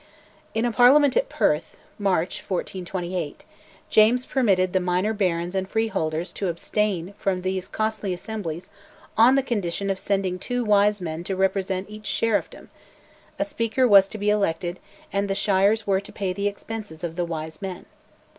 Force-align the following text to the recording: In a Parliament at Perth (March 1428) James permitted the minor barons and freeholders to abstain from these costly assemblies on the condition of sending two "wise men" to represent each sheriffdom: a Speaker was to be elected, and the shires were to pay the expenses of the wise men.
In 0.55 0.65
a 0.65 0.71
Parliament 0.71 1.15
at 1.15 1.29
Perth 1.29 1.77
(March 1.99 2.39
1428) 2.41 3.45
James 3.91 4.25
permitted 4.25 4.73
the 4.73 4.79
minor 4.79 5.13
barons 5.13 5.53
and 5.53 5.69
freeholders 5.69 6.33
to 6.33 6.47
abstain 6.47 7.13
from 7.19 7.43
these 7.43 7.67
costly 7.67 8.11
assemblies 8.11 8.71
on 9.15 9.35
the 9.35 9.43
condition 9.43 9.91
of 9.91 9.99
sending 9.99 10.39
two 10.39 10.65
"wise 10.65 11.01
men" 11.01 11.23
to 11.25 11.35
represent 11.35 11.87
each 11.87 12.05
sheriffdom: 12.07 12.69
a 13.37 13.45
Speaker 13.45 13.87
was 13.87 14.07
to 14.07 14.17
be 14.17 14.31
elected, 14.31 14.79
and 15.13 15.29
the 15.29 15.35
shires 15.35 15.85
were 15.85 16.01
to 16.01 16.11
pay 16.11 16.33
the 16.33 16.47
expenses 16.47 17.03
of 17.03 17.15
the 17.15 17.23
wise 17.23 17.61
men. 17.61 17.85